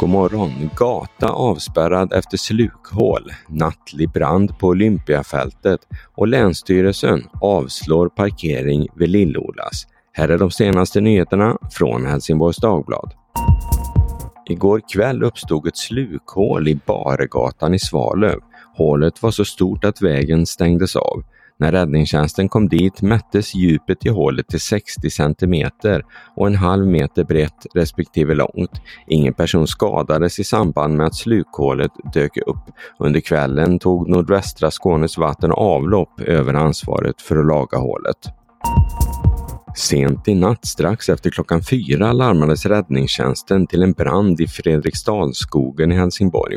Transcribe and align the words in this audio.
god 0.00 0.08
morgon. 0.08 0.70
Gata 0.76 1.28
avspärrad 1.28 2.12
efter 2.12 2.36
slukhål, 2.36 3.32
nattlig 3.48 4.10
brand 4.10 4.58
på 4.58 4.66
Olympiafältet 4.66 5.80
och 6.14 6.28
Länsstyrelsen 6.28 7.28
avslår 7.40 8.08
parkering 8.08 8.88
vid 8.94 9.08
Lillolas. 9.08 9.86
Här 10.12 10.28
är 10.28 10.38
de 10.38 10.50
senaste 10.50 11.00
nyheterna 11.00 11.58
från 11.72 12.06
Helsingborgs 12.06 12.56
Dagblad. 12.56 13.14
Igår 14.48 14.80
kväll 14.92 15.22
uppstod 15.22 15.66
ett 15.66 15.76
slukhål 15.76 16.68
i 16.68 16.80
Baregatan 16.86 17.74
i 17.74 17.78
Svalöv. 17.78 18.40
Hålet 18.76 19.22
var 19.22 19.30
så 19.30 19.44
stort 19.44 19.84
att 19.84 20.02
vägen 20.02 20.46
stängdes 20.46 20.96
av. 20.96 21.22
När 21.58 21.72
räddningstjänsten 21.72 22.48
kom 22.48 22.68
dit 22.68 23.02
mättes 23.02 23.54
djupet 23.54 24.06
i 24.06 24.08
hålet 24.08 24.48
till 24.48 24.60
60 24.60 25.10
centimeter 25.10 26.04
och 26.36 26.46
en 26.46 26.54
halv 26.54 26.86
meter 26.86 27.24
brett 27.24 27.66
respektive 27.74 28.34
långt. 28.34 28.80
Ingen 29.06 29.34
person 29.34 29.66
skadades 29.66 30.38
i 30.38 30.44
samband 30.44 30.96
med 30.96 31.06
att 31.06 31.14
slukhålet 31.14 31.92
dök 32.12 32.36
upp. 32.36 32.64
Under 32.98 33.20
kvällen 33.20 33.78
tog 33.78 34.08
nordvästra 34.08 34.70
Skånes 34.70 35.18
vatten 35.18 35.52
och 35.52 35.62
avlopp 35.62 36.20
över 36.20 36.54
ansvaret 36.54 37.22
för 37.22 37.36
att 37.36 37.46
laga 37.46 37.78
hålet. 37.78 38.18
Sent 39.76 40.28
i 40.28 40.34
natt 40.34 40.66
strax 40.66 41.08
efter 41.08 41.30
klockan 41.30 41.62
fyra 41.62 42.12
larmades 42.12 42.66
räddningstjänsten 42.66 43.66
till 43.66 43.82
en 43.82 43.92
brand 43.92 44.40
i 44.40 44.46
Fredriksdalsskogen 44.46 45.92
i 45.92 45.94
Helsingborg. 45.94 46.56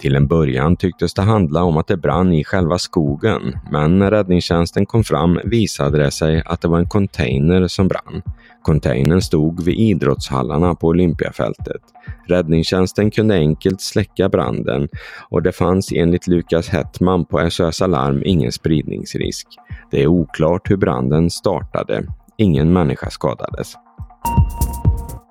Till 0.00 0.14
en 0.16 0.26
början 0.26 0.76
tycktes 0.76 1.14
det 1.14 1.22
handla 1.22 1.62
om 1.62 1.76
att 1.76 1.86
det 1.86 1.96
brann 1.96 2.32
i 2.32 2.44
själva 2.44 2.78
skogen, 2.78 3.58
men 3.70 3.98
när 3.98 4.10
räddningstjänsten 4.10 4.86
kom 4.86 5.04
fram 5.04 5.40
visade 5.44 5.98
det 5.98 6.10
sig 6.10 6.42
att 6.46 6.60
det 6.60 6.68
var 6.68 6.78
en 6.78 6.88
container 6.88 7.68
som 7.68 7.88
brann. 7.88 8.22
Containern 8.62 9.22
stod 9.22 9.64
vid 9.64 9.78
idrottshallarna 9.78 10.74
på 10.74 10.86
Olympiafältet. 10.86 11.82
Räddningstjänsten 12.28 13.10
kunde 13.10 13.34
enkelt 13.34 13.80
släcka 13.80 14.28
branden 14.28 14.88
och 15.30 15.42
det 15.42 15.52
fanns 15.52 15.92
enligt 15.92 16.26
Lukas 16.26 16.68
Hettman 16.68 17.24
på 17.24 17.50
SOS 17.50 17.82
Alarm 17.82 18.22
ingen 18.24 18.52
spridningsrisk. 18.52 19.46
Det 19.90 20.02
är 20.02 20.06
oklart 20.06 20.70
hur 20.70 20.76
branden 20.76 21.30
startade. 21.30 22.04
Ingen 22.38 22.72
människa 22.72 23.10
skadades. 23.10 23.74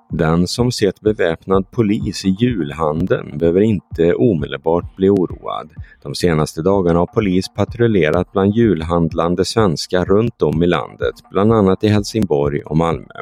Den 0.10 0.48
som 0.48 0.72
sett 0.72 1.02
beväpnad 1.02 1.72
polis 1.72 2.26
i 2.26 2.30
julhandeln 2.30 3.38
behöver 3.38 3.62
inte 3.62 4.14
omedelbart 4.14 4.96
bli 4.96 5.10
oroad. 5.10 5.70
De 6.04 6.16
senaste 6.16 6.62
dagarna 6.62 7.00
har 7.00 7.06
polis 7.06 7.46
patrullerat 7.56 8.32
bland 8.32 8.56
julhandlande 8.56 9.46
svenskar 9.46 10.06
runt 10.06 10.42
om 10.42 10.64
i 10.64 10.68
landet, 10.68 11.14
bland 11.32 11.54
annat 11.54 11.84
i 11.84 11.88
Helsingborg 11.88 12.62
och 12.62 12.78
Malmö. 12.78 13.14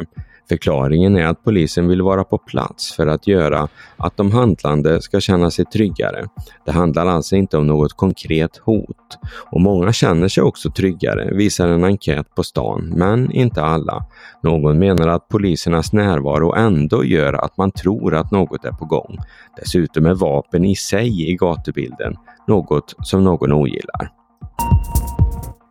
Förklaringen 0.50 1.16
är 1.16 1.26
att 1.26 1.44
polisen 1.44 1.88
vill 1.88 2.02
vara 2.02 2.24
på 2.24 2.38
plats 2.38 2.96
för 2.96 3.08
att 3.08 3.28
göra 3.28 3.68
att 3.98 4.18
de 4.18 4.32
handlande 4.32 5.02
ska 5.02 5.20
känna 5.20 5.52
sig 5.52 5.66
tryggare. 5.66 6.26
Det 6.66 6.72
handlar 6.72 7.06
alltså 7.06 7.36
inte 7.36 7.58
om 7.58 7.68
något 7.68 7.94
konkret 7.94 8.58
hot. 8.58 9.18
Och 9.52 9.62
många 9.62 9.94
känner 9.94 10.28
sig 10.28 10.44
också 10.44 10.72
tryggare, 10.72 11.34
visar 11.34 11.68
en 11.68 11.84
enkät 11.84 12.36
på 12.36 12.44
stan, 12.44 12.94
men 12.96 13.32
inte 13.32 13.62
alla. 13.62 14.06
Någon 14.44 14.80
menar 14.80 15.08
att 15.08 15.28
polisernas 15.28 15.94
närvaro 15.94 16.54
ändå 16.54 17.06
gör 17.06 17.34
att 17.34 17.58
man 17.58 17.72
tror 17.72 18.16
att 18.16 18.32
något 18.32 18.66
är 18.66 18.72
på 18.72 18.86
gång. 18.86 19.18
Dessutom 19.58 20.06
är 20.06 20.14
vapen 20.14 20.66
i 20.66 20.76
sig 20.76 21.32
i 21.32 21.36
gatubilden, 21.36 22.16
något 22.48 22.96
som 23.04 23.24
någon 23.24 23.52
ogillar. 23.52 24.23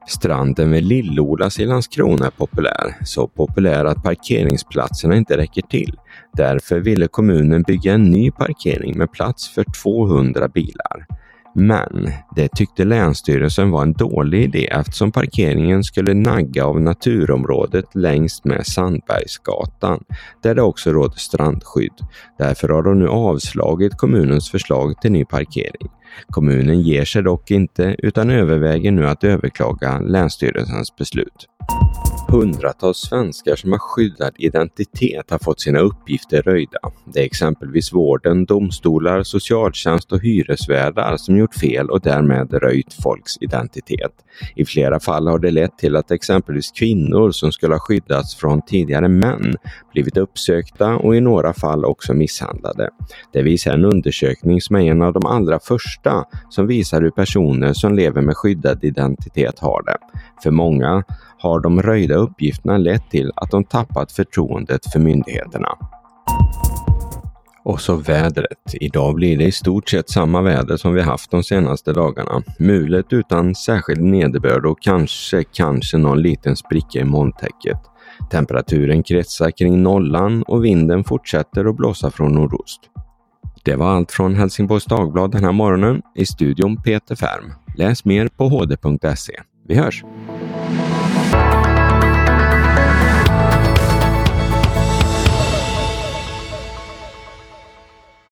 Stranden 0.06 0.70
vid 0.70 0.84
Lillolas 0.84 1.58
i 1.58 1.64
Landskrona 1.64 2.26
är 2.26 2.30
populär, 2.30 2.96
så 3.04 3.28
populär 3.28 3.84
att 3.84 4.02
parkeringsplatserna 4.02 5.16
inte 5.16 5.36
räcker 5.36 5.62
till. 5.62 5.96
Därför 6.32 6.80
ville 6.80 7.08
kommunen 7.08 7.62
bygga 7.62 7.92
en 7.92 8.04
ny 8.04 8.30
parkering 8.30 8.98
med 8.98 9.12
plats 9.12 9.48
för 9.54 9.64
200 9.82 10.48
bilar. 10.48 11.06
Men 11.54 12.10
det 12.36 12.48
tyckte 12.48 12.84
Länsstyrelsen 12.84 13.70
var 13.70 13.82
en 13.82 13.92
dålig 13.92 14.42
idé 14.42 14.66
eftersom 14.66 15.12
parkeringen 15.12 15.84
skulle 15.84 16.14
nagga 16.14 16.64
av 16.64 16.80
naturområdet 16.80 17.94
längs 17.94 18.44
med 18.44 18.66
Sandbergsgatan, 18.66 20.04
där 20.42 20.54
det 20.54 20.62
också 20.62 20.92
råder 20.92 21.16
strandskydd. 21.16 21.92
Därför 22.38 22.68
har 22.68 22.82
de 22.82 22.98
nu 22.98 23.08
avslagit 23.08 23.96
kommunens 23.96 24.50
förslag 24.50 25.00
till 25.00 25.12
ny 25.12 25.24
parkering. 25.24 25.88
Kommunen 26.26 26.80
ger 26.80 27.04
sig 27.04 27.22
dock 27.22 27.50
inte 27.50 27.96
utan 27.98 28.30
överväger 28.30 28.92
nu 28.92 29.08
att 29.08 29.24
överklaga 29.24 29.98
Länsstyrelsens 29.98 30.96
beslut. 30.96 31.48
Hundratals 32.32 32.98
svenskar 32.98 33.56
som 33.56 33.72
har 33.72 33.78
skyddad 33.78 34.32
identitet 34.36 35.30
har 35.30 35.38
fått 35.38 35.60
sina 35.60 35.78
uppgifter 35.78 36.42
röjda. 36.42 36.78
Det 37.04 37.20
är 37.20 37.24
exempelvis 37.24 37.92
vården, 37.92 38.44
domstolar, 38.44 39.22
socialtjänst 39.22 40.12
och 40.12 40.20
hyresvärdar 40.20 41.16
som 41.16 41.36
gjort 41.36 41.54
fel 41.54 41.90
och 41.90 42.00
därmed 42.00 42.52
röjt 42.52 42.94
folks 43.02 43.32
identitet. 43.40 44.12
I 44.56 44.64
flera 44.64 45.00
fall 45.00 45.28
har 45.28 45.38
det 45.38 45.50
lett 45.50 45.78
till 45.78 45.96
att 45.96 46.10
exempelvis 46.10 46.70
kvinnor 46.70 47.30
som 47.30 47.52
skulle 47.52 47.74
ha 47.74 47.80
skyddats 47.80 48.36
från 48.36 48.62
tidigare 48.62 49.08
män 49.08 49.56
blivit 49.92 50.16
uppsökta 50.16 50.96
och 50.96 51.16
i 51.16 51.20
några 51.20 51.52
fall 51.52 51.84
också 51.84 52.14
misshandlade. 52.14 52.88
Det 53.32 53.42
visar 53.42 53.72
en 53.72 53.84
undersökning 53.84 54.60
som 54.60 54.76
är 54.76 54.80
en 54.80 55.02
av 55.02 55.12
de 55.12 55.26
allra 55.26 55.58
första 55.60 56.24
som 56.48 56.66
visar 56.66 57.02
hur 57.02 57.10
personer 57.10 57.72
som 57.72 57.94
lever 57.94 58.22
med 58.22 58.36
skyddad 58.36 58.84
identitet 58.84 59.58
har 59.58 59.82
det. 59.82 59.96
För 60.42 60.50
många 60.50 61.04
har 61.42 61.60
de 61.60 61.82
röjda 61.82 62.14
uppgifterna 62.22 62.78
lett 62.78 63.10
till 63.10 63.32
att 63.36 63.50
de 63.50 63.64
tappat 63.64 64.12
förtroendet 64.12 64.92
för 64.92 64.98
myndigheterna. 64.98 65.68
Och 67.64 67.80
så 67.80 67.96
vädret. 67.96 68.74
Idag 68.74 69.14
blir 69.14 69.38
det 69.38 69.44
i 69.44 69.52
stort 69.52 69.88
sett 69.88 70.10
samma 70.10 70.42
väder 70.42 70.76
som 70.76 70.94
vi 70.94 71.02
haft 71.02 71.30
de 71.30 71.42
senaste 71.42 71.92
dagarna. 71.92 72.42
Mulet 72.58 73.12
utan 73.12 73.54
särskild 73.54 74.02
nederbörd 74.02 74.66
och 74.66 74.82
kanske, 74.82 75.44
kanske 75.44 75.98
någon 75.98 76.22
liten 76.22 76.56
spricka 76.56 76.98
i 76.98 77.04
molntäcket. 77.04 77.78
Temperaturen 78.30 79.02
kretsar 79.02 79.50
kring 79.50 79.82
nollan 79.82 80.42
och 80.42 80.64
vinden 80.64 81.04
fortsätter 81.04 81.64
att 81.64 81.76
blåsa 81.76 82.10
från 82.10 82.32
nordost. 82.32 82.80
Det 83.64 83.76
var 83.76 83.86
allt 83.86 84.12
från 84.12 84.34
Helsingborgs 84.34 84.84
Dagblad 84.84 85.32
den 85.32 85.44
här 85.44 85.52
morgonen. 85.52 86.02
I 86.14 86.26
studion 86.26 86.82
Peter 86.82 87.14
Färm. 87.14 87.52
Läs 87.76 88.04
mer 88.04 88.28
på 88.28 88.48
hd.se. 88.48 89.32
Vi 89.68 89.74
hörs! 89.74 90.04